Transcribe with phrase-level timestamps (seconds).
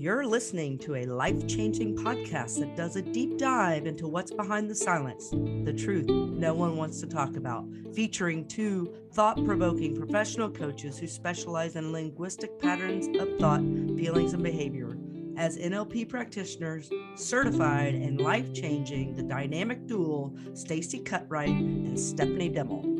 [0.00, 4.70] You're listening to a life changing podcast that does a deep dive into what's behind
[4.70, 10.48] the silence, the truth no one wants to talk about, featuring two thought provoking professional
[10.48, 14.96] coaches who specialize in linguistic patterns of thought, feelings, and behavior.
[15.36, 22.99] As NLP practitioners, certified and life changing, the dynamic duo Stacey Cutright and Stephanie Dimmel.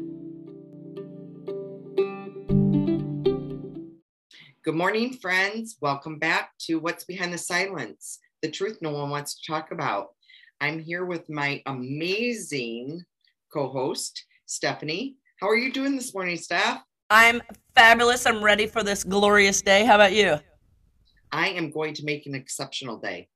[4.63, 5.79] Good morning, friends.
[5.81, 10.09] Welcome back to What's Behind the Silence, the truth no one wants to talk about.
[10.61, 13.03] I'm here with my amazing
[13.51, 15.17] co host, Stephanie.
[15.41, 16.83] How are you doing this morning, Steph?
[17.09, 17.41] I'm
[17.75, 18.27] fabulous.
[18.27, 19.87] I'm ready for this glorious day.
[19.87, 20.39] How about you?
[21.33, 23.29] I am going to make an exceptional day.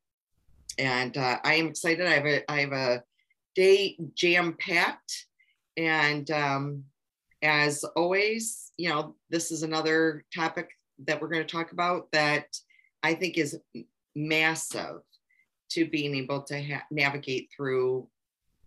[0.78, 2.06] And uh, I am excited.
[2.06, 3.02] I have a, I have a
[3.54, 5.24] day jam packed.
[5.78, 6.84] And um,
[7.42, 10.68] as always, you know, this is another topic
[11.06, 12.46] that we're going to talk about that
[13.02, 13.58] I think is
[14.14, 15.00] massive
[15.70, 18.08] to being able to ha- navigate through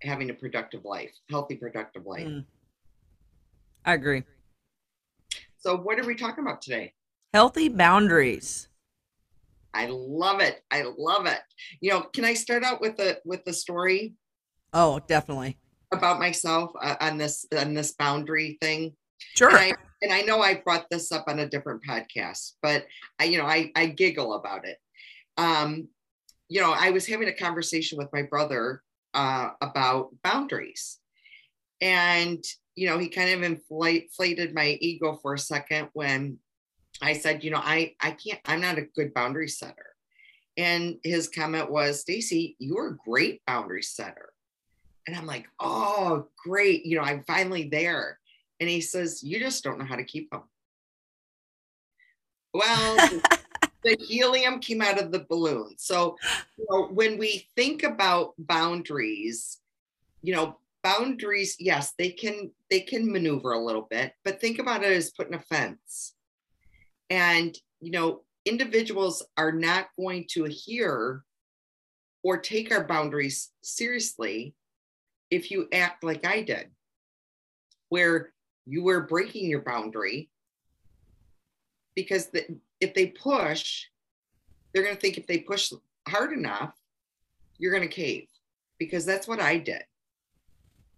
[0.02, 2.28] having a productive life, healthy, productive life.
[2.28, 2.46] Mm.
[3.86, 4.24] I agree.
[5.58, 6.94] So, what are we talking about today?
[7.34, 8.68] Healthy boundaries.
[9.74, 10.64] I love it.
[10.72, 11.42] I love it.
[11.82, 14.16] You know, can I start out with the with the story?
[14.74, 15.58] Oh, definitely.
[15.94, 18.94] About myself uh, on this on this boundary thing.
[19.36, 19.52] Sure.
[19.52, 22.86] I, and I know I brought this up on a different podcast, but
[23.20, 24.78] I, you know, I, I giggle about it.
[25.38, 25.88] Um,
[26.50, 28.82] you know, I was having a conversation with my brother
[29.14, 31.00] uh, about boundaries,
[31.82, 32.44] and
[32.76, 36.38] you know, he kind of inflated my ego for a second when
[37.02, 39.96] I said, you know, I I can't, I'm not a good boundary setter.
[40.58, 44.30] And his comment was, Stacey, you're a great boundary setter.
[45.06, 46.86] And I'm like, oh, great.
[46.86, 48.20] You know, I'm finally there.
[48.60, 50.44] And he says, You just don't know how to keep them.
[52.54, 52.96] Well,
[53.84, 55.76] the helium came out of the balloon.
[55.78, 56.18] So,
[56.58, 59.60] you know, when we think about boundaries,
[60.22, 64.84] you know, boundaries, yes, they can they can maneuver a little bit, but think about
[64.84, 66.16] it as putting a fence.
[67.10, 71.24] And, you know, individuals are not going to adhere
[72.24, 74.56] or take our boundaries seriously
[75.30, 76.70] if you act like I did,
[77.90, 78.32] where
[78.68, 80.30] you were breaking your boundary
[81.96, 82.46] because the,
[82.82, 83.86] if they push,
[84.74, 85.72] they're going to think if they push
[86.08, 86.74] hard enough,
[87.58, 88.28] you're going to cave
[88.78, 89.84] because that's what I did.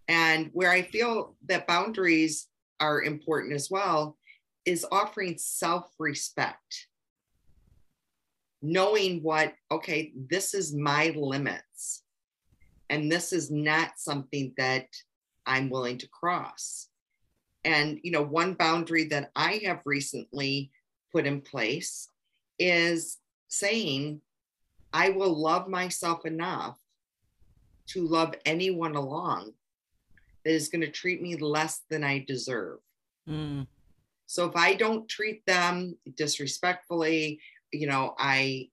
[0.07, 2.47] And where I feel that boundaries
[2.79, 4.17] are important as well
[4.65, 6.87] is offering self respect.
[8.61, 12.03] Knowing what, okay, this is my limits,
[12.89, 14.87] and this is not something that
[15.45, 16.88] I'm willing to cross.
[17.69, 20.71] And, you know, one boundary that I have recently
[21.11, 22.09] put in place
[22.57, 24.21] is saying,
[24.91, 26.79] I will love myself enough
[27.89, 29.53] to love anyone along
[30.43, 32.79] that is going to treat me less than I deserve.
[33.27, 33.67] Mm.
[34.25, 37.39] So if I don't treat them disrespectfully,
[37.71, 38.69] you know, I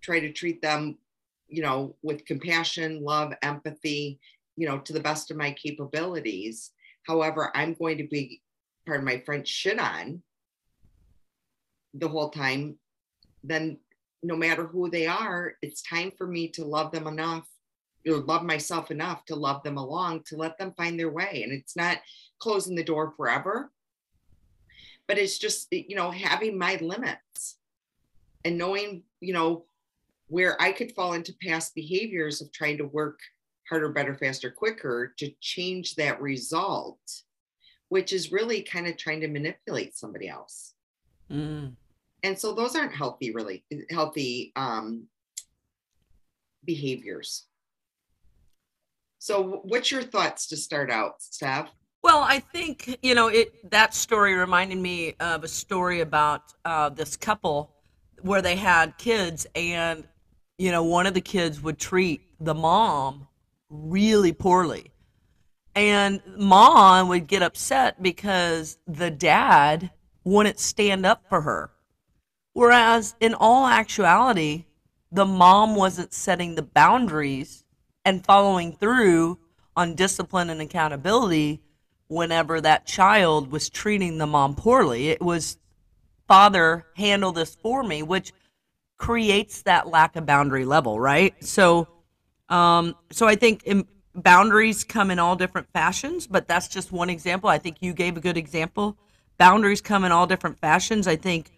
[0.00, 0.98] try to treat them,
[1.46, 4.18] you know, with compassion, love, empathy,
[4.56, 6.72] you know, to the best of my capabilities,
[7.06, 8.42] However, I'm going to be,
[8.86, 10.22] pardon my French, shit on
[11.94, 12.78] the whole time.
[13.44, 13.78] Then,
[14.22, 17.46] no matter who they are, it's time for me to love them enough,
[18.06, 21.42] or love myself enough to love them along, to let them find their way.
[21.42, 21.98] And it's not
[22.38, 23.70] closing the door forever,
[25.06, 27.58] but it's just, you know, having my limits
[28.44, 29.64] and knowing, you know,
[30.28, 33.20] where I could fall into past behaviors of trying to work
[33.68, 37.22] harder, better, faster, quicker to change that result,
[37.88, 40.74] which is really kind of trying to manipulate somebody else.
[41.30, 41.74] Mm.
[42.22, 45.06] And so those aren't healthy, really healthy um,
[46.64, 47.46] behaviors.
[49.18, 51.70] So, what's your thoughts to start out, Steph?
[52.02, 53.70] Well, I think you know it.
[53.70, 57.72] That story reminded me of a story about uh, this couple
[58.22, 60.06] where they had kids, and
[60.58, 63.26] you know one of the kids would treat the mom
[63.68, 64.92] really poorly.
[65.74, 69.90] And mom would get upset because the dad
[70.24, 71.70] wouldn't stand up for her.
[72.54, 74.64] Whereas in all actuality,
[75.12, 77.64] the mom wasn't setting the boundaries
[78.04, 79.38] and following through
[79.76, 81.60] on discipline and accountability
[82.08, 85.08] whenever that child was treating the mom poorly.
[85.08, 85.58] It was,
[86.26, 88.32] father, handle this for me, which
[88.96, 91.34] creates that lack of boundary level, right?
[91.44, 91.88] So
[92.48, 97.10] um, so I think in, boundaries come in all different fashions, but that's just one
[97.10, 97.48] example.
[97.48, 98.96] I think you gave a good example.
[99.38, 101.06] Boundaries come in all different fashions.
[101.06, 101.52] I think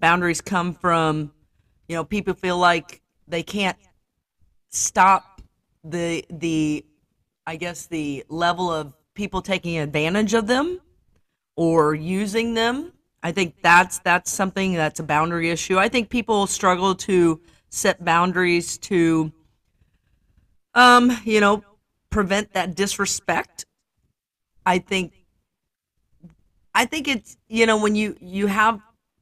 [0.00, 1.32] boundaries come from,
[1.88, 3.78] you know, people feel like they can't
[4.68, 5.40] stop
[5.84, 6.84] the the
[7.46, 10.80] I guess the level of people taking advantage of them
[11.56, 12.92] or using them.
[13.22, 15.78] I think that's that's something that's a boundary issue.
[15.78, 19.32] I think people struggle to set boundaries to
[20.74, 21.64] um, you know,
[22.10, 23.66] prevent that disrespect.
[24.64, 25.12] I think
[26.74, 28.80] I think it's you know when you you have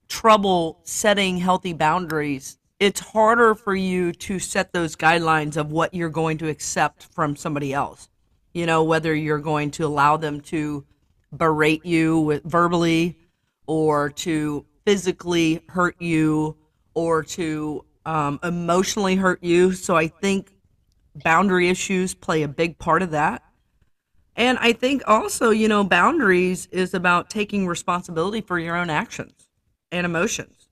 [0.08, 6.10] trouble setting healthy boundaries, it's harder for you to set those guidelines of what you're
[6.10, 8.08] going to accept from somebody else.
[8.52, 10.84] You know, whether you're going to allow them to
[11.32, 13.16] berate you with verbally
[13.66, 16.56] or to physically hurt you
[16.94, 19.72] or to um, emotionally hurt you.
[19.72, 20.52] So I think
[21.14, 23.42] boundary issues play a big part of that.
[24.36, 29.48] And I think also, you know, boundaries is about taking responsibility for your own actions
[29.90, 30.68] and emotions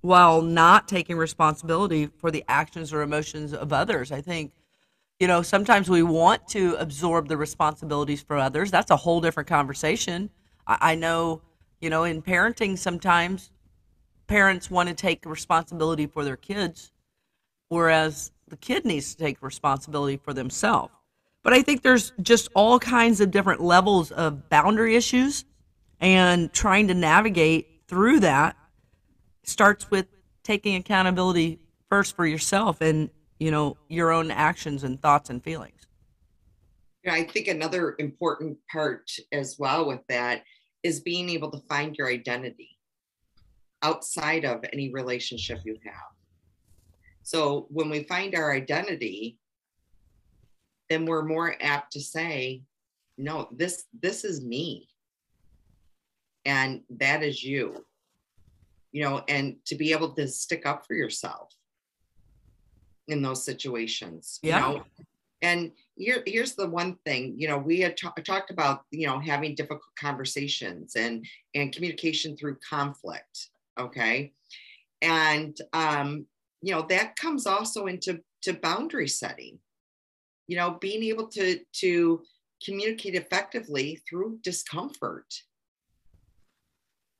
[0.00, 4.10] while not taking responsibility for the actions or emotions of others.
[4.10, 4.52] I think,
[5.18, 8.70] you know, sometimes we want to absorb the responsibilities for others.
[8.70, 10.30] That's a whole different conversation.
[10.66, 11.42] I, I know,
[11.80, 13.50] you know, in parenting, sometimes
[14.26, 16.92] parents want to take responsibility for their kids,
[17.68, 20.92] whereas the kid needs to take responsibility for themselves.
[21.42, 25.44] But I think there's just all kinds of different levels of boundary issues
[26.00, 28.56] and trying to navigate through that
[29.42, 30.06] starts with
[30.42, 31.58] taking accountability
[31.88, 35.86] first for yourself and, you know, your own actions and thoughts and feelings.
[37.04, 40.42] Yeah, I think another important part as well with that
[40.82, 42.78] is being able to find your identity
[43.82, 45.94] outside of any relationship you have.
[47.30, 49.38] So when we find our identity,
[50.88, 52.62] then we're more apt to say,
[53.16, 54.88] no, this this is me.
[56.44, 57.86] And that is you.
[58.90, 61.54] You know, and to be able to stick up for yourself
[63.06, 64.40] in those situations.
[64.42, 64.56] Yeah.
[64.56, 64.84] You know?
[65.40, 69.20] And here, here's the one thing, you know, we had ta- talked about, you know,
[69.20, 71.24] having difficult conversations and
[71.54, 73.50] and communication through conflict.
[73.78, 74.32] Okay.
[75.00, 76.26] And um,
[76.62, 79.58] you know that comes also into to boundary setting.
[80.46, 82.22] You know being able to to
[82.64, 85.26] communicate effectively through discomfort.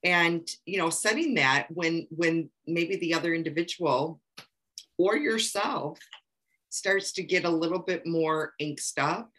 [0.03, 4.21] And you know setting that when when maybe the other individual
[4.99, 5.99] or yourself
[6.69, 9.31] starts to get a little bit more inked up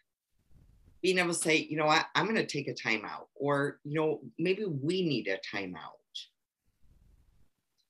[1.02, 2.06] being able to say you know what?
[2.14, 6.02] I'm going to take a timeout or you know maybe we need a timeout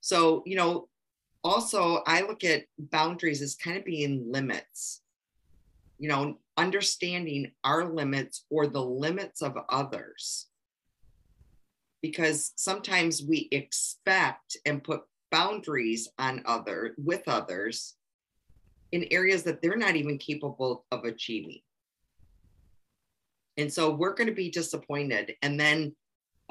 [0.02, 0.88] so you know
[1.44, 5.02] also i look at boundaries as kind of being limits
[5.98, 10.48] you know understanding our limits or the limits of others.
[12.02, 15.02] Because sometimes we expect and put
[15.32, 17.96] boundaries on other with others
[18.92, 21.62] in areas that they're not even capable of achieving.
[23.58, 25.96] And so we're going to be disappointed and then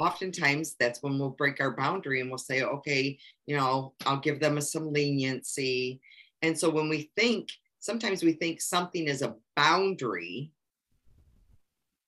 [0.00, 4.40] oftentimes that's when we'll break our boundary and we'll say, okay, you know, I'll give
[4.40, 6.00] them some leniency.
[6.40, 7.50] And so when we think,
[7.80, 10.52] sometimes we think something is a boundary.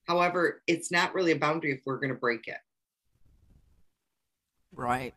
[0.09, 2.57] However, it's not really a boundary if we're going to break it.
[4.75, 5.13] Right.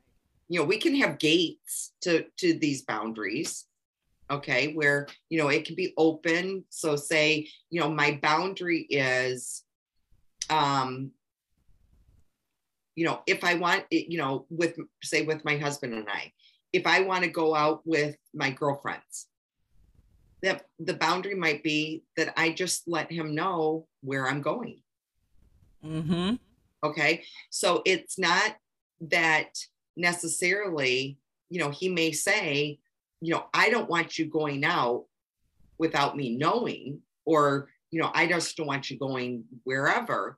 [0.49, 3.65] You know, we can have gates to to these boundaries.
[4.29, 6.65] Okay, where you know it can be open.
[6.69, 9.63] So say, you know, my boundary is
[10.49, 11.11] um
[12.95, 16.31] you know, if I want, you know, with say with my husband and I,
[16.73, 19.27] if I want to go out with my girlfriends,
[20.41, 24.81] that the boundary might be that I just let him know where I'm going.
[25.83, 26.35] Mm-hmm.
[26.83, 27.23] Okay.
[27.49, 28.55] So it's not
[29.01, 29.49] that
[29.97, 31.17] necessarily,
[31.49, 32.79] you know, he may say,
[33.21, 35.05] you know, I don't want you going out
[35.77, 40.37] without me knowing, or, you know, I just don't want you going wherever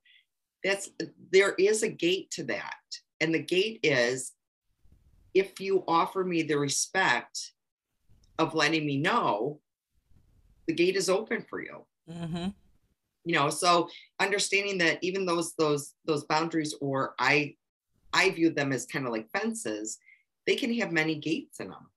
[0.67, 0.89] that's
[1.31, 2.75] there is a gate to that.
[3.21, 4.33] And the gate is
[5.33, 7.53] if you offer me the respect
[8.37, 9.59] of letting me know
[10.67, 11.85] the gate is open for you.
[12.09, 12.47] Mm-hmm.
[13.25, 13.89] you know so
[14.21, 17.53] understanding that even those those those boundaries or i
[18.13, 19.97] i view them as kind of like fences
[20.45, 21.91] they can have many gates in them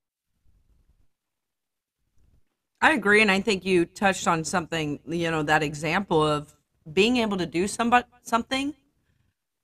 [2.80, 6.52] i agree and i think you touched on something you know that example of
[6.92, 8.74] being able to do something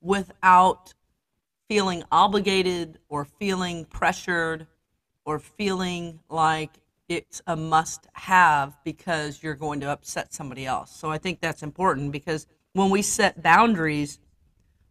[0.00, 0.95] without
[1.68, 4.66] feeling obligated or feeling pressured
[5.25, 6.71] or feeling like
[7.09, 10.95] it's a must have because you're going to upset somebody else.
[10.95, 14.18] So I think that's important because when we set boundaries,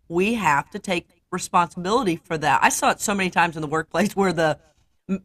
[0.07, 2.59] we have to take responsibility for that.
[2.63, 4.59] I saw it so many times in the workplace where the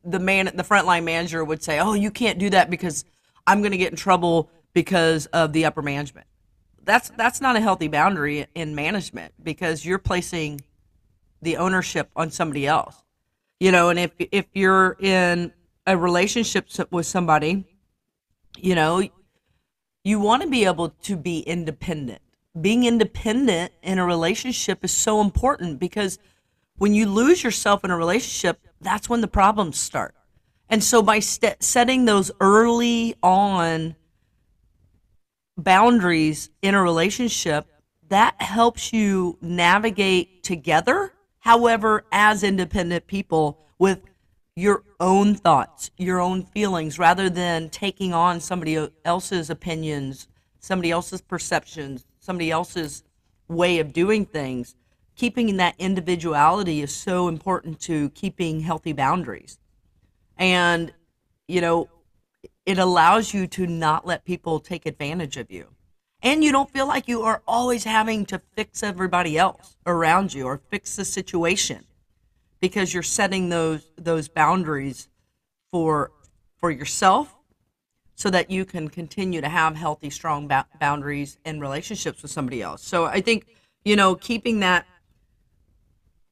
[0.04, 3.04] the man the frontline manager would say, "Oh, you can't do that because
[3.46, 6.26] I'm going to get in trouble because of the upper management."
[6.84, 10.60] That's that's not a healthy boundary in management because you're placing
[11.42, 12.96] the ownership on somebody else.
[13.58, 15.52] You know, and if if you're in
[15.87, 17.64] a relationship with somebody,
[18.58, 19.08] you know,
[20.04, 22.20] you want to be able to be independent.
[22.60, 26.18] Being independent in a relationship is so important because
[26.78, 30.14] when you lose yourself in a relationship, that's when the problems start.
[30.68, 33.96] And so by st- setting those early on
[35.62, 37.66] boundaries in a relationship,
[38.08, 41.12] that helps you navigate together.
[41.38, 44.00] However, as independent people with
[44.56, 51.20] your own thoughts, your own feelings, rather than taking on somebody else's opinions, somebody else's
[51.20, 53.04] perceptions, somebody else's
[53.48, 54.74] way of doing things.
[55.16, 59.58] Keeping that individuality is so important to keeping healthy boundaries.
[60.36, 60.92] And,
[61.46, 61.88] you know,
[62.70, 65.66] it allows you to not let people take advantage of you.
[66.22, 70.44] And you don't feel like you are always having to fix everybody else around you
[70.44, 71.84] or fix the situation
[72.60, 75.08] because you're setting those those boundaries
[75.72, 76.12] for
[76.58, 77.34] for yourself
[78.14, 82.60] so that you can continue to have healthy strong ba- boundaries and relationships with somebody
[82.60, 83.46] else so i think
[83.84, 84.86] you know keeping that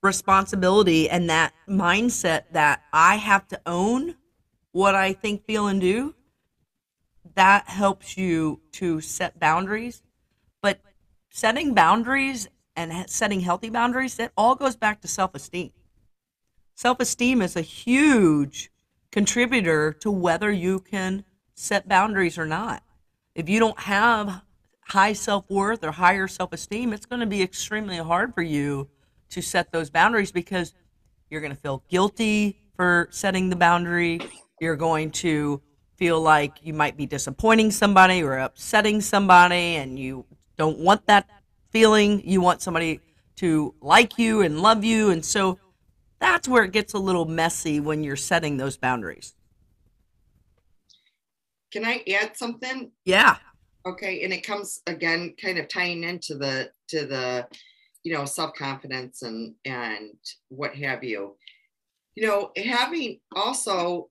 [0.03, 4.15] responsibility and that mindset that i have to own
[4.73, 6.15] what i think feel and do
[7.39, 10.03] that helps you to set boundaries
[10.61, 10.81] but
[11.31, 15.73] setting boundaries and setting healthy boundaries, that all goes back to self-esteem
[16.79, 18.71] Self esteem is a huge
[19.11, 21.25] contributor to whether you can
[21.57, 22.85] set boundaries or not.
[23.35, 24.43] If you don't have
[24.87, 28.89] high self worth or higher self esteem, it's going to be extremely hard for you
[29.31, 30.73] to set those boundaries because
[31.31, 34.21] you're going to feel guilty for setting the boundary.
[34.61, 35.61] You're going to
[35.99, 40.25] feel like you might be disappointing somebody or upsetting somebody, and you
[40.57, 41.29] don't want that
[41.71, 42.23] feeling.
[42.27, 43.01] You want somebody
[43.37, 45.11] to like you and love you.
[45.11, 45.59] And so
[46.21, 49.35] that's where it gets a little messy when you're setting those boundaries.
[51.73, 52.91] Can I add something?
[53.05, 53.37] Yeah.
[53.87, 57.47] Okay, and it comes again kind of tying into the to the
[58.03, 60.15] you know self-confidence and and
[60.49, 61.37] what have you.
[62.15, 64.11] You know, having also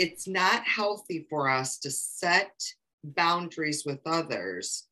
[0.00, 2.58] it's not healthy for us to set
[3.04, 4.86] boundaries with others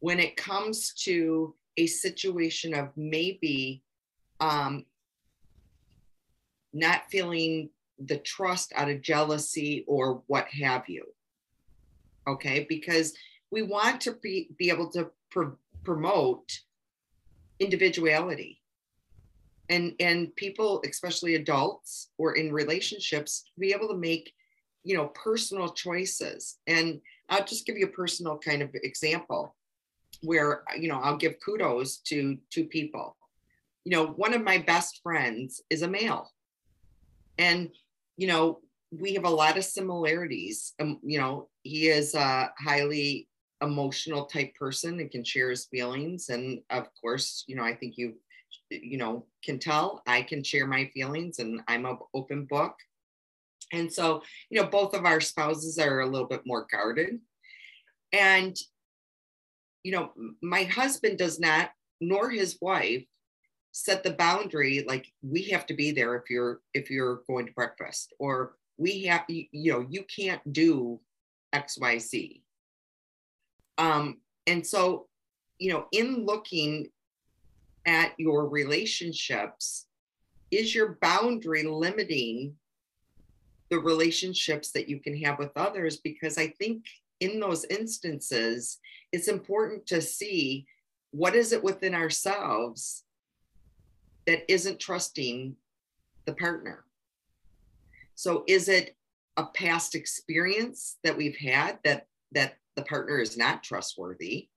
[0.00, 3.84] when it comes to a situation of maybe
[4.40, 4.84] um,
[6.72, 11.04] not feeling the trust out of jealousy or what have you.
[12.26, 13.14] Okay, because
[13.52, 15.54] we want to be, be able to pr-
[15.84, 16.50] promote
[17.60, 18.60] individuality
[19.68, 24.32] and and people especially adults or in relationships to be able to make
[24.84, 26.58] you know personal choices.
[26.66, 29.56] And i'll just give you a personal kind of example
[30.22, 33.16] where you know i'll give kudos to two people.
[33.84, 36.30] You know one of my best friends is a male.
[37.38, 37.70] And
[38.16, 38.60] you know
[38.92, 40.74] we have a lot of similarities.
[40.80, 43.28] Um, you know he is a highly
[43.62, 46.28] emotional type person and can share his feelings.
[46.28, 48.14] And of course you know i think you
[48.70, 50.02] you know can tell.
[50.06, 52.74] I can share my feelings and i'm an open book.
[53.72, 57.20] And so you know both of our spouses are a little bit more guarded.
[58.12, 58.56] And
[59.86, 60.10] you know
[60.42, 61.70] my husband does not
[62.00, 63.04] nor his wife
[63.70, 67.52] set the boundary like we have to be there if you're if you're going to
[67.52, 70.98] breakfast or we have you, know you can't do
[71.54, 72.40] xyz
[73.78, 75.06] um and so
[75.58, 76.88] you know in looking
[77.86, 79.86] at your relationships
[80.50, 82.54] is your boundary limiting
[83.70, 86.84] the relationships that you can have with others because i think
[87.20, 88.78] in those instances
[89.12, 90.66] it's important to see
[91.10, 93.04] what is it within ourselves
[94.26, 95.56] that isn't trusting
[96.26, 96.84] the partner.
[98.14, 98.96] So is it
[99.36, 104.48] a past experience that we've had that that the partner is not trustworthy?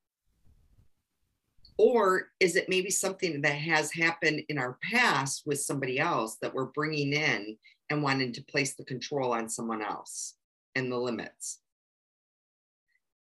[1.80, 6.54] Or is it maybe something that has happened in our past with somebody else that
[6.54, 7.58] we're bringing in
[7.90, 10.36] and wanting to place the control on someone else
[10.76, 11.62] and the limits?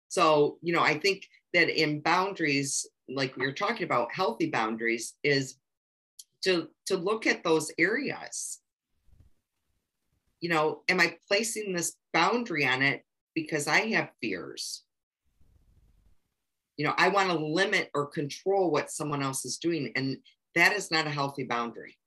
[0.09, 5.15] So, you know, I think that in boundaries, like we were talking about, healthy boundaries
[5.23, 5.57] is
[6.45, 8.61] to to look at those areas
[10.41, 13.05] you know am i placing this boundary on it
[13.35, 14.85] because i have fears
[16.81, 20.17] you know i want to limit or control what someone else is doing and
[20.55, 21.99] that is not a healthy boundary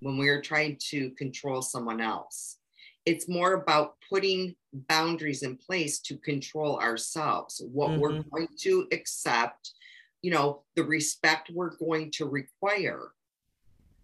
[0.00, 2.58] when we're trying to control someone else.
[3.06, 8.30] It's more about putting boundaries in place to control ourselves, what we're Mhm.
[8.30, 9.72] going to accept,
[10.20, 13.14] you know, the respect we're going to require.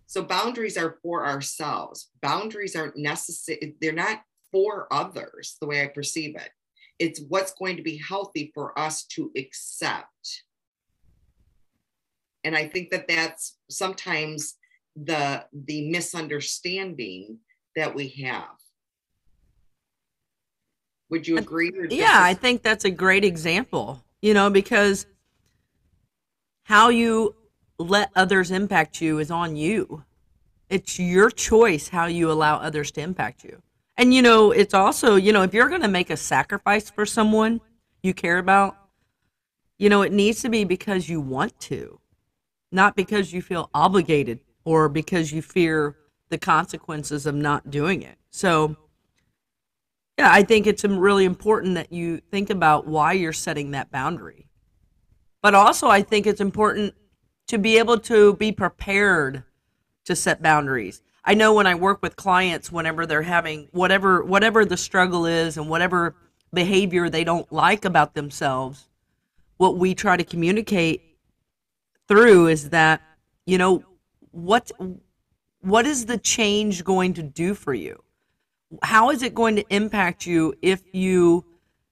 [0.07, 2.11] So boundaries are for ourselves.
[2.23, 6.53] Boundaries aren't necessary, they're not for others, the way I perceive it.
[6.99, 10.45] It's what's going to be healthy for us to accept.
[12.45, 14.57] And I think that that's sometimes
[14.97, 17.39] the the misunderstanding
[17.77, 18.57] that we have.
[21.11, 21.71] Would you agree?
[21.91, 25.07] Yeah, I think that's a great example, you know, because
[26.65, 27.35] how you
[27.79, 30.05] let others impact you is on you.
[30.71, 33.61] It's your choice how you allow others to impact you.
[34.03, 37.07] And, you know, it's also, you know, if you're going to make a sacrifice for
[37.07, 37.61] someone
[38.03, 38.77] you care about,
[39.79, 42.01] you know, it needs to be because you want to,
[42.73, 45.95] not because you feel obligated or because you fear
[46.31, 48.19] the consequences of not doing it.
[48.33, 48.75] So,
[50.19, 54.49] yeah, I think it's really important that you think about why you're setting that boundary.
[55.43, 56.95] But also, I think it's important
[57.47, 59.45] to be able to be prepared
[60.07, 61.03] to set boundaries.
[61.25, 65.57] I know when I work with clients whenever they're having whatever whatever the struggle is
[65.57, 66.17] and whatever
[66.53, 68.89] behavior they don't like about themselves,
[69.57, 71.17] what we try to communicate
[72.09, 73.01] through is that,
[73.47, 73.85] you know,
[74.33, 74.71] what
[75.61, 78.03] what is the change going to do for you?
[78.83, 81.45] how is it going to impact you if you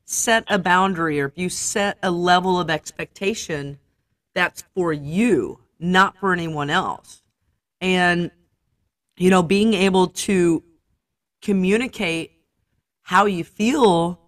[0.05, 3.79] set a boundary or if you set a level of expectation
[4.35, 7.23] that's for you, not for anyone else?
[7.81, 8.31] And,
[9.21, 10.65] you know, being able to
[11.43, 12.33] communicate
[13.03, 14.19] how you feel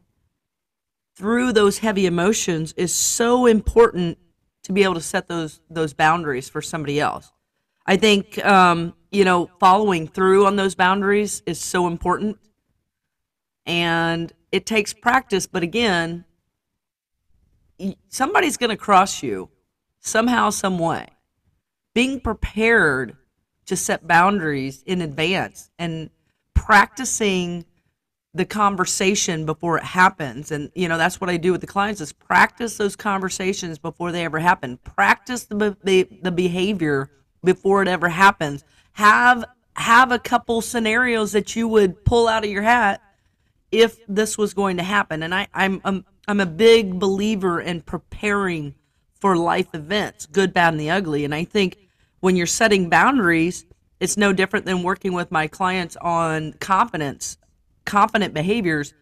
[1.16, 4.18] through those heavy emotions is so important
[4.64, 7.32] to be able to set those those boundaries for somebody else.
[7.86, 12.36] I think um, you know following through on those boundaries is so important,
[13.64, 15.46] and it takes practice.
[15.46, 16.26] But again,
[18.10, 19.48] somebody's going to cross you
[20.00, 21.08] somehow, some way.
[21.94, 23.16] Being prepared
[23.66, 26.10] to set boundaries in advance and
[26.54, 27.64] practicing
[28.34, 30.50] the conversation before it happens.
[30.50, 34.12] And you know that's what i do with the clients is practice those conversations before
[34.12, 34.78] they ever happen.
[34.78, 37.10] Practice the, the, the behavior
[37.44, 38.64] before it ever happens.
[38.92, 39.44] Have
[39.74, 43.00] have a couple scenarios that you would pull out of your hat
[43.70, 45.22] if this was going to happen.
[45.22, 48.74] And I, I'm, I'm i'm a big believer in preparing
[49.14, 51.24] for life events good bad and the ugly.
[51.24, 51.81] And i think
[52.22, 53.66] when you're setting boundaries
[54.00, 57.36] it's no different than working with my clients on confidence
[57.84, 58.94] confident behaviors,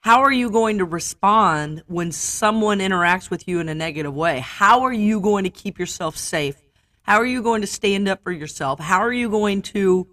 [0.00, 4.40] how are you going to respond when someone interacts with you in a negative way?
[4.40, 6.56] How are you going to keep yourself safe?
[7.02, 8.80] How are you going to stand up for yourself?
[8.80, 10.06] How are you going to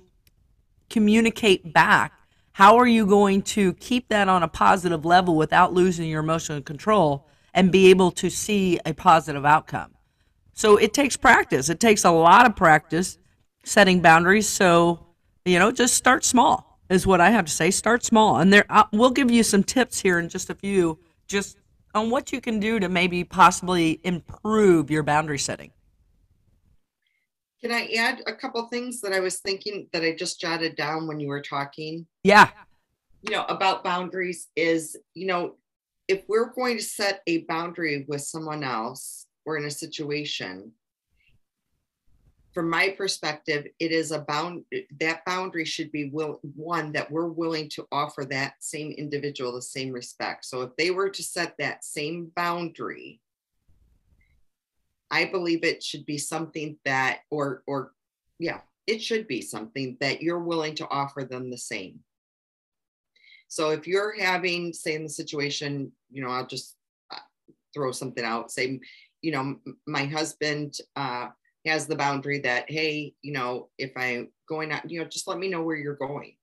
[0.90, 2.14] communicate back?
[2.54, 6.62] How are you going to keep that on a positive level without losing your emotional
[6.62, 9.97] control and be able to see a positive outcome?
[10.58, 11.70] So it takes practice.
[11.70, 13.20] It takes a lot of practice
[13.64, 14.50] setting boundaries.
[14.50, 15.06] So,
[15.46, 17.70] you know, just start small is what I have to say.
[17.70, 18.38] Start small.
[18.38, 21.58] And there, i we'll give you some tips here in just a few, just
[21.94, 25.70] on what you can do to maybe possibly improve your boundary setting.
[27.62, 31.06] Can I add a couple things that I was thinking that I just jotted down
[31.06, 32.08] when you were talking?
[32.24, 32.50] Yeah.
[33.22, 35.58] You know, about boundaries is, you know,
[36.08, 40.74] if we're going to set a boundary with someone else or in a situation,
[42.54, 44.66] from my perspective, it is a bound,
[45.00, 49.62] that boundary should be will, one that we're willing to offer that same individual the
[49.62, 50.44] same respect.
[50.44, 53.22] So if they were to set that same boundary,
[55.10, 57.94] I believe it should be something that, or, or,
[58.40, 62.00] yeah, it should be something that you're willing to offer them the same.
[63.48, 66.76] So if you're having, say in the situation, you know, I'll just
[67.12, 67.20] uh,
[67.74, 68.82] throw something out, say,
[69.22, 71.28] you know, my husband uh,
[71.66, 75.40] has the boundary that, hey, you know, if I'm going out, you know, just let
[75.40, 76.36] me know where you're going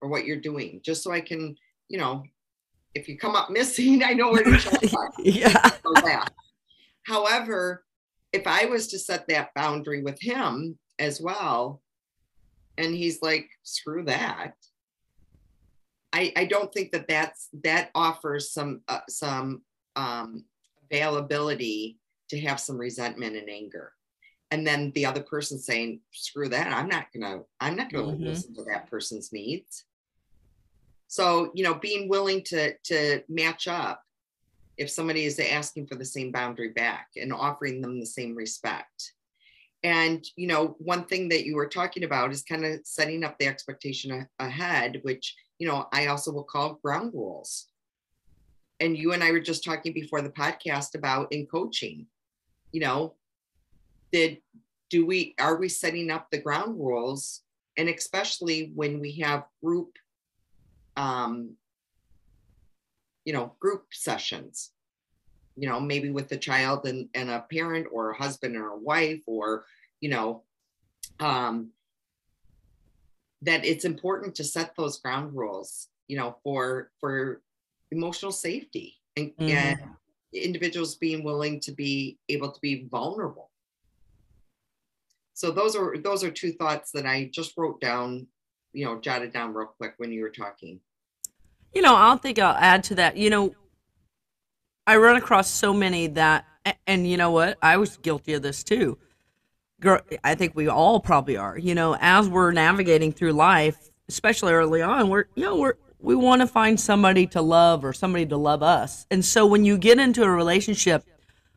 [0.00, 1.56] or what you're doing, just so I can,
[1.88, 2.24] you know,
[2.94, 4.80] if you come up missing, I know where to check.
[5.18, 5.70] yeah.
[7.04, 7.84] However,
[8.32, 11.80] if I was to set that boundary with him as well,
[12.78, 14.54] and he's like, screw that.
[16.12, 19.62] I, I don't think that that's that offers some uh, some
[19.96, 20.44] um,
[20.90, 21.99] availability
[22.30, 23.92] to have some resentment and anger,
[24.50, 28.24] and then the other person saying screw that I'm not gonna I'm not gonna Mhm.
[28.26, 29.84] listen to that person's needs.
[31.08, 34.02] So you know, being willing to to match up
[34.76, 39.12] if somebody is asking for the same boundary back and offering them the same respect.
[39.82, 43.38] and you know one thing that you were talking about is kind of setting up
[43.38, 47.50] the expectation ahead which you know i also will call ground rules
[48.78, 52.06] and you and i were just talking before the podcast about in coaching
[52.72, 53.14] you know
[54.12, 54.38] did
[54.90, 57.42] do we are we setting up the ground rules
[57.76, 59.92] and especially when we have group
[60.96, 61.54] um
[63.24, 64.72] you know group sessions
[65.56, 68.78] you know maybe with a child and, and a parent or a husband or a
[68.78, 69.64] wife or
[70.00, 70.42] you know
[71.20, 71.70] um
[73.42, 77.42] that it's important to set those ground rules you know for for
[77.90, 79.50] emotional safety and, Mhm.
[79.50, 79.78] and
[80.32, 83.50] individuals being willing to be able to be vulnerable
[85.34, 88.26] so those are those are two thoughts that i just wrote down
[88.72, 90.80] you know jotted down real quick when you were talking
[91.72, 93.16] You know, I'll think I'll add to that.
[93.16, 93.54] You know,
[94.86, 96.44] I run across so many that,
[96.86, 97.58] and you know what?
[97.62, 98.98] I was guilty of this too.
[99.80, 101.56] Girl, I think we all probably are.
[101.56, 106.14] You know, as we're navigating through life, especially early on, we're you know we're we
[106.14, 109.06] want to find somebody to love or somebody to love us.
[109.10, 111.04] And so when you get into a relationship,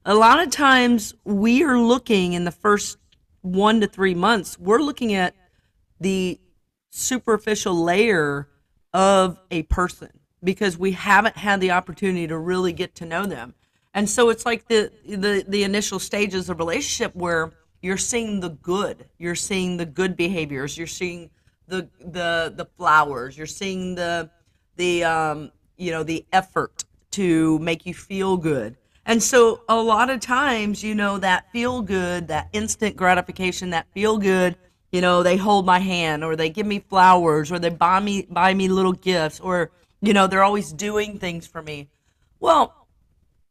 [0.06, 2.98] a lot of times we are looking in the first
[3.42, 5.36] one to three months, we're looking at
[6.00, 6.40] the
[6.90, 8.48] superficial layer
[8.94, 10.10] of a person
[10.44, 13.54] because we haven't had the opportunity to really get to know them.
[13.94, 17.52] And so it's like the the the initial stages of relationship where
[17.82, 21.30] you're seeing the good, you're seeing the good behaviors, you're seeing
[21.68, 24.30] the the the flowers, you're seeing the
[24.76, 28.76] the um you know the effort to make you feel good.
[29.06, 33.86] And so a lot of times, you know, that feel good, that instant gratification, that
[33.94, 34.56] feel good,
[34.94, 38.28] you know, they hold my hand or they give me flowers or they buy me
[38.30, 39.72] buy me little gifts or
[40.02, 41.90] you know, they're always doing things for me.
[42.40, 42.88] Well,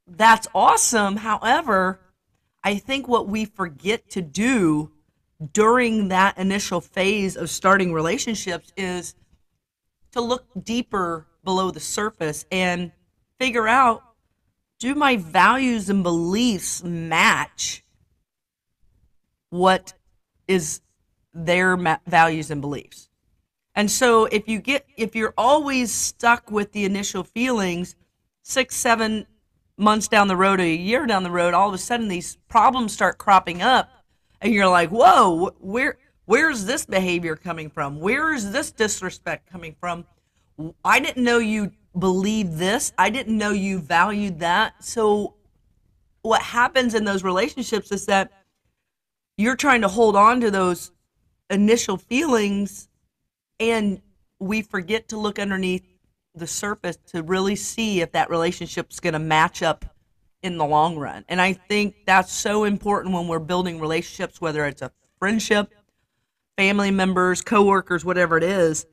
[0.07, 1.17] that's awesome.
[1.17, 2.01] However,
[2.63, 4.92] I think what we forget to do
[5.53, 9.15] during that initial phase of starting relationships is
[10.13, 12.93] to look deeper below the surface and
[13.39, 14.03] figure out
[14.79, 17.85] do my values and beliefs match
[19.51, 19.95] what
[20.49, 20.81] is
[21.35, 23.09] their ma- values and beliefs?
[23.75, 27.95] And so if you get if you're always stuck with the initial feelings
[28.43, 29.27] six seven
[29.77, 32.93] months down the road a year down the road all of a sudden these problems
[32.93, 34.02] start cropping up
[34.43, 38.01] and you're like whoa where where's this behavior coming from?
[38.01, 40.05] Where is this disrespect coming from?
[40.85, 42.93] I didn't know you believed this.
[42.97, 44.85] I didn't know you valued that.
[44.85, 45.35] So
[46.23, 48.31] what happens in those relationships is that
[49.37, 50.93] you're trying to hold on to those
[51.51, 52.89] initial feelings
[53.59, 54.01] and
[54.39, 55.87] we forget to look underneath
[56.35, 59.85] the surface to really see if that relationship's going to match up
[60.43, 61.25] in the long run.
[61.29, 65.73] And I think that's so important when we're building relationships, whether it's a friendship,
[66.57, 68.87] family members, coworkers, whatever it is.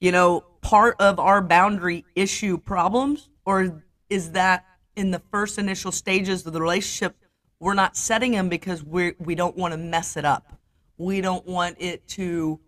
[0.00, 5.92] You know, part of our boundary issue problems, or is that in the first initial
[5.92, 7.16] stages of the relationship,
[7.60, 10.58] we're not setting them because we we don't want to mess it up.
[10.98, 12.60] We don't want it to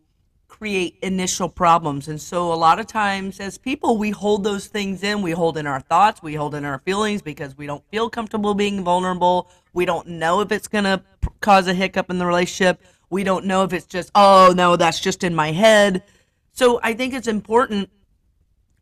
[0.58, 2.06] create initial problems.
[2.06, 5.20] And so a lot of times as people, we hold those things in.
[5.20, 8.54] We hold in our thoughts, we hold in our feelings because we don't feel comfortable
[8.54, 9.50] being vulnerable.
[9.72, 11.02] We don't know if it's going to
[11.40, 12.80] cause a hiccup in the relationship.
[13.10, 16.04] We don't know if it's just, oh, no, that's just in my head.
[16.52, 17.90] So I think it's important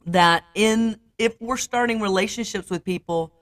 [0.04, 3.32] that in if we're starting relationships with people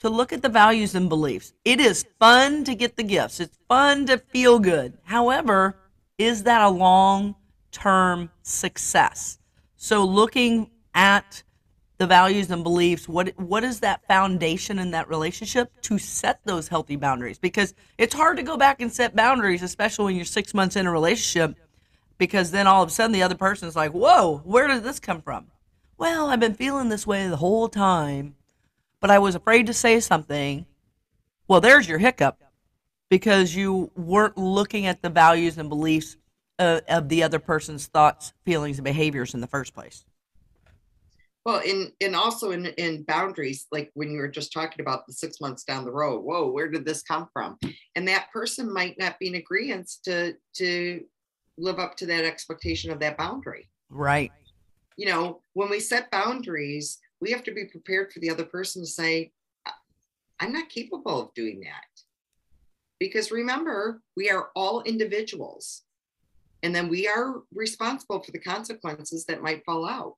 [0.00, 1.52] to look at the values and beliefs.
[1.64, 3.38] It is fun to get the gifts.
[3.38, 4.96] It's fun to feel good.
[5.04, 5.76] However,
[6.16, 7.34] is that a long
[7.76, 9.38] term success?
[9.76, 11.42] So looking at
[11.98, 16.68] the values and beliefs, what what is that foundation in that relationship to set those
[16.68, 17.38] healthy boundaries?
[17.38, 20.86] Because it's hard to go back and set boundaries, especially when you're six months in
[20.86, 21.56] a relationship,
[22.18, 25.22] because then all of a sudden the other person's like, Whoa, where did this come
[25.22, 25.46] from?
[25.98, 28.36] Well, I've been feeling this way the whole time
[29.00, 30.66] but I was afraid to say something.
[31.48, 32.42] Well, there's your hiccup
[33.08, 36.16] because you weren't looking at the values and beliefs
[36.58, 40.04] uh, of the other person's thoughts, feelings, and behaviors in the first place.
[41.44, 45.12] Well, in and also in in boundaries, like when you were just talking about the
[45.12, 47.56] six months down the road, whoa, where did this come from?
[47.94, 51.04] And that person might not be in agreement to to
[51.56, 53.68] live up to that expectation of that boundary.
[53.90, 54.32] Right.
[54.96, 58.82] You know, when we set boundaries, we have to be prepared for the other person
[58.82, 59.30] to say,
[60.40, 61.84] I'm not capable of doing that.
[62.98, 65.82] Because remember, we are all individuals.
[66.62, 70.16] And then we are responsible for the consequences that might fall out.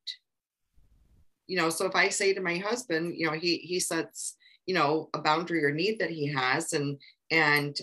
[1.46, 4.74] You know, so if I say to my husband, you know, he he sets, you
[4.74, 6.98] know, a boundary or need that he has, and
[7.31, 7.77] and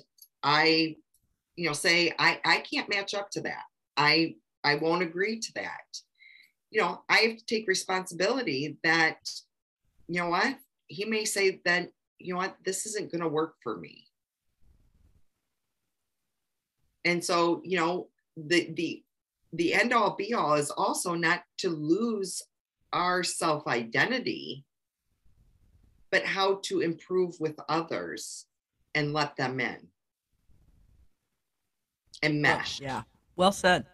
[0.43, 0.97] I
[1.55, 3.63] you know, say, I, I can't match up to that.
[3.97, 5.99] I, I won't agree to that.
[6.69, 9.17] You know, I have to take responsibility that,
[10.07, 11.89] you know what, he may say that,
[12.19, 14.05] you know what, this isn't going to work for me.
[17.05, 19.03] And so, you know, the, the,
[19.53, 22.41] the end all be all is also not to lose
[22.93, 24.65] our self identity,
[26.11, 28.45] but how to improve with others
[28.93, 29.87] and let them in
[32.21, 32.81] and mesh.
[32.81, 33.03] Yeah.
[33.35, 33.85] Well said.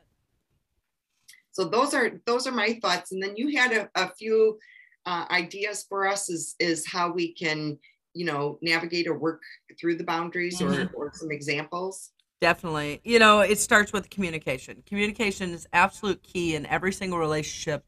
[1.52, 3.12] So those are those are my thoughts.
[3.12, 4.58] And then you had a, a few
[5.06, 7.78] uh, ideas for us is is how we can
[8.14, 9.42] you know navigate or work
[9.80, 10.96] through the boundaries mm-hmm.
[10.96, 12.12] or or some examples.
[12.42, 13.02] Definitely.
[13.04, 14.82] You know, it starts with communication.
[14.88, 17.86] Communication is absolute key in every single relationship.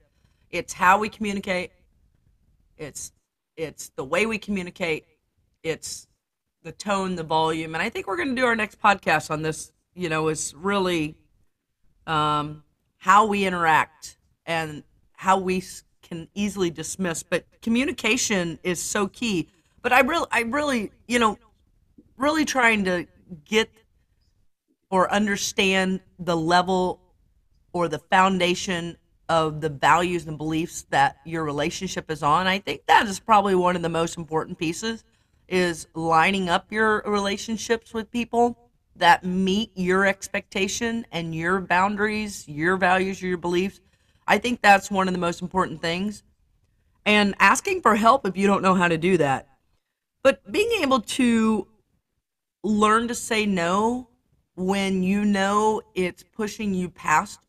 [0.51, 1.71] It's how we communicate.
[2.77, 3.11] It's
[3.57, 5.05] it's the way we communicate.
[5.63, 6.07] It's
[6.61, 7.73] the tone, the volume.
[7.73, 10.53] And I think we're going to do our next podcast on this, you know, is
[10.55, 11.15] really
[12.05, 12.63] um,
[12.97, 15.63] how we interact and how we
[16.03, 17.23] can easily dismiss.
[17.23, 19.49] But communication is so key.
[19.81, 21.37] But I really, I really, you know,
[22.17, 23.07] really trying to
[23.45, 23.69] get
[24.93, 27.01] or understand the level
[27.73, 28.95] or the foundation
[29.27, 32.45] of the values and beliefs that your relationship is on.
[32.45, 35.03] I think that is probably one of the most important pieces
[35.47, 38.55] is lining up your relationships with people
[38.95, 43.81] that meet your expectation and your boundaries, your values, your beliefs.
[44.27, 46.21] I think that's one of the most important things.
[47.03, 49.47] And asking for help if you don't know how to do that.
[50.21, 51.67] But being able to
[52.63, 54.09] learn to say no
[54.55, 57.39] when you know it's pushing you past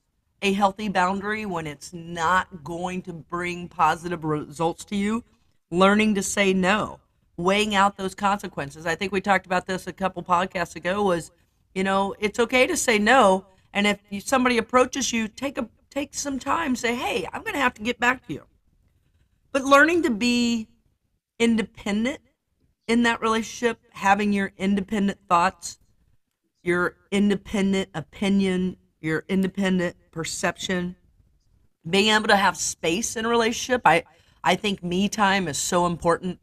[0.42, 5.24] a healthy boundary, when it's not going to bring positive results to you,
[5.70, 7.00] learning to say no,
[7.36, 8.86] weighing out those consequences.
[8.86, 11.30] I think we talked about this a couple podcasts ago was,
[11.74, 13.46] you know, it's okay to say no.
[13.72, 17.60] And if somebody approaches you, take a take some time, say, hey, I'm going to
[17.60, 18.42] have to get back to you.
[19.52, 20.68] But learning to be
[21.38, 22.18] independent
[22.88, 25.78] in that relationship, having your independent thoughts,
[26.64, 30.96] your independent opinion, your independent perception,
[31.88, 33.82] being able to have space in a relationship.
[33.84, 34.04] I,
[34.42, 36.40] I think me time is so important.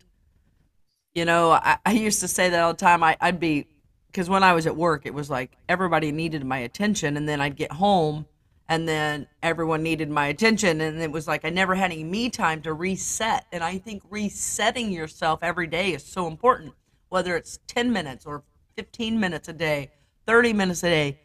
[1.15, 3.03] You know, I, I used to say that all the time.
[3.03, 3.67] I, I'd be,
[4.07, 7.17] because when I was at work, it was like everybody needed my attention.
[7.17, 8.27] And then I'd get home
[8.69, 10.81] and then everyone needed my attention.
[10.81, 13.47] And it was like I never had any me time to reset.
[13.51, 16.75] And I think resetting yourself every day is so important,
[17.09, 18.43] whether it's 10 minutes or
[18.77, 19.89] 15 minutes a day
[20.25, 21.19] 30 minutes a day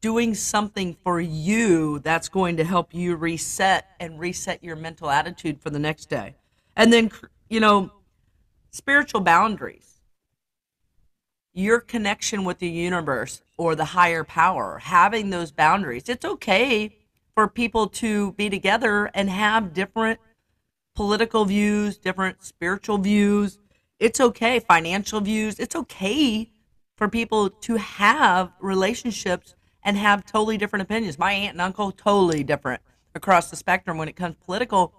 [0.00, 5.60] doing something for you that's going to help you reset and reset your mental attitude
[5.60, 6.34] for the next day.
[6.76, 7.10] And then,
[7.48, 7.90] you know,
[8.70, 10.00] spiritual boundaries,
[11.52, 16.08] your connection with the universe or the higher power, having those boundaries.
[16.08, 16.96] It's okay
[17.34, 20.18] for people to be together and have different
[20.94, 23.58] political views, different spiritual views.
[23.98, 25.58] It's okay, financial views.
[25.58, 26.50] It's okay
[27.00, 31.18] for people to have relationships and have totally different opinions.
[31.18, 32.82] My aunt and uncle totally different
[33.14, 34.92] across the spectrum when it comes political,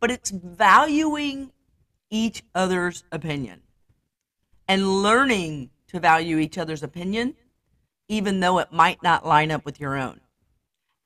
[0.00, 1.52] but it's valuing
[2.08, 3.60] each other's opinion
[4.66, 7.34] and learning to value each other's opinion
[8.08, 10.20] even though it might not line up with your own.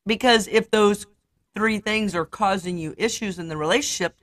[0.07, 1.05] Because if those
[1.53, 4.17] three things are causing you issues in the relationship,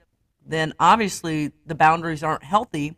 [0.45, 2.95] then obviously the boundaries aren't healthy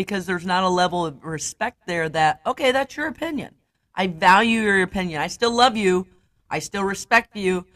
[0.00, 3.54] because there's not a level of respect there that, okay, that's your opinion.
[3.94, 5.20] I value your opinion.
[5.20, 6.06] I still love you.
[6.48, 7.66] I still respect you.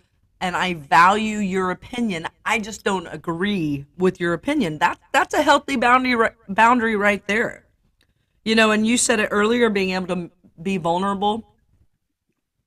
[0.40, 2.26] And I value your opinion.
[2.42, 4.78] I just don't agree with your opinion.
[4.78, 7.66] That that's a healthy boundary boundary right there.
[8.42, 10.30] You know, and you said it earlier, being able to
[10.62, 11.46] be vulnerable.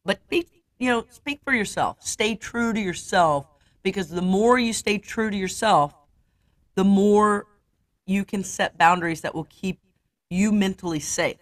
[0.06, 1.98] But be, you know, speak for yourself.
[2.00, 3.48] Stay true to yourself
[3.82, 5.96] because the more you stay true to yourself,
[6.76, 7.48] the more
[8.08, 9.80] you can set boundaries that will keep
[10.30, 11.38] you mentally safe.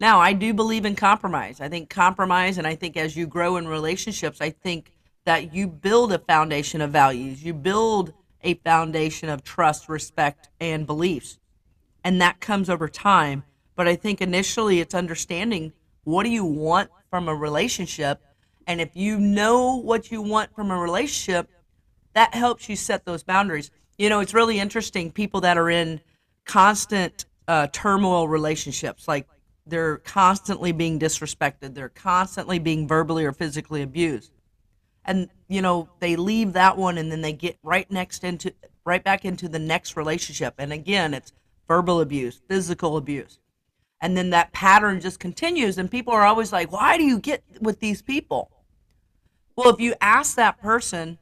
[0.00, 1.60] Now, I do believe in compromise.
[1.60, 4.92] I think compromise, and I think as you grow in relationships, I think
[5.24, 10.86] that you build a foundation of values, you build a foundation of trust, respect, and
[10.86, 11.38] beliefs.
[12.04, 13.42] And that comes over time.
[13.74, 15.72] But I think initially it's understanding
[16.04, 18.20] what do you want from a relationship?
[18.66, 21.50] And if you know what you want from a relationship,
[22.14, 23.70] that helps you set those boundaries.
[23.98, 25.10] You know, it's really interesting.
[25.10, 26.00] People that are in
[26.44, 29.26] constant uh, turmoil relationships, like
[29.66, 34.32] they're constantly being disrespected, they're constantly being verbally or physically abused,
[35.04, 39.02] and you know they leave that one and then they get right next into right
[39.02, 41.32] back into the next relationship, and again it's
[41.66, 43.40] verbal abuse, physical abuse,
[44.00, 47.42] and then that pattern just continues and people are always like why do you get
[47.60, 48.50] with these people?
[49.56, 51.18] Well if you ask that person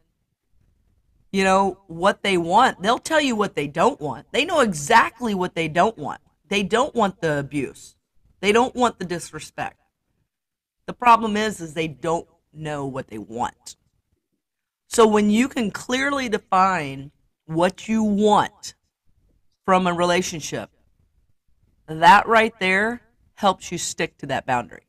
[1.36, 2.80] you know what they want.
[2.80, 4.26] They'll tell you what they don't want.
[4.32, 6.22] They know exactly what they don't want.
[6.48, 7.94] They don't want the abuse.
[8.40, 9.78] They don't want the disrespect.
[10.86, 13.76] The problem is is they don't know what they want.
[14.86, 17.10] So when you can clearly define
[17.44, 18.74] what you want
[19.66, 20.70] from a relationship
[21.86, 23.02] that right there
[23.34, 24.86] helps you stick to that boundary.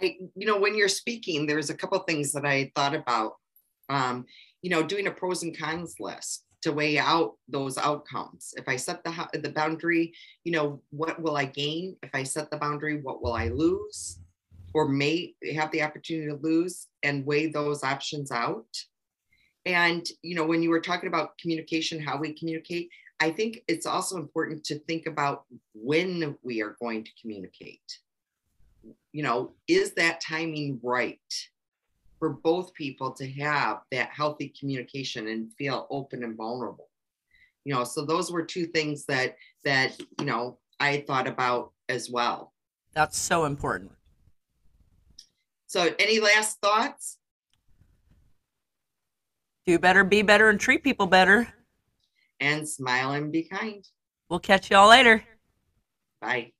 [0.00, 3.34] I, you know, when you're speaking, there's a couple things that I thought about.
[3.88, 4.26] Um,
[4.62, 8.54] you know, doing a pros and cons list to weigh out those outcomes.
[8.56, 11.96] If I set the the boundary, you know, what will I gain?
[12.02, 14.18] If I set the boundary, what will I lose?
[14.72, 18.66] Or may have the opportunity to lose and weigh those options out.
[19.66, 22.88] And you know, when you were talking about communication, how we communicate,
[23.20, 25.44] I think it's also important to think about
[25.74, 27.98] when we are going to communicate.
[29.12, 31.20] You know, is that timing right
[32.24, 36.88] for both people to have that healthy communication and feel open and vulnerable?
[37.66, 42.08] You know, so those were two things that that, you know, I thought about as
[42.08, 42.54] well.
[42.94, 43.92] That's so important.
[45.66, 47.18] So, any last thoughts?
[49.66, 51.52] Do better, be better, and treat people better
[52.40, 53.86] and smile and be kind.
[54.30, 55.22] We'll catch y'all later.
[56.22, 56.52] Bye.